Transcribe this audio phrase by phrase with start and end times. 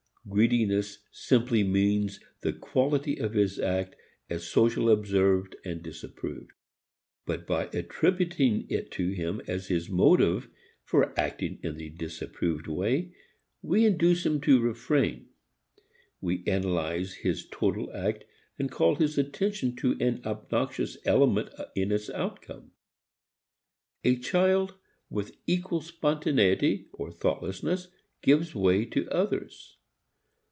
[0.29, 3.95] Greediness simply means the quality of his act
[4.29, 6.51] as socially observed and disapproved.
[7.25, 10.47] But by attributing it to him as his motive
[10.85, 13.15] for acting in the disapproved way,
[13.63, 15.27] we induce him to refrain.
[16.21, 18.23] We analyze his total act
[18.59, 22.73] and call his attention to an obnoxious element in its outcome.
[24.03, 24.75] A child
[25.09, 27.87] with equal spontaneity, or thoughtlessness,
[28.21, 29.77] gives way to others.